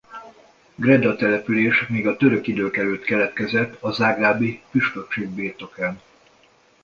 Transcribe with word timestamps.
Greda 0.77 1.15
település 1.15 1.87
még 1.87 2.07
a 2.07 2.17
török 2.17 2.47
idők 2.47 2.77
előtt 2.77 3.03
keletkezett 3.03 3.81
a 3.81 3.91
zágrábi 3.91 4.61
püspökség 4.71 5.29
birtokán. 5.29 6.01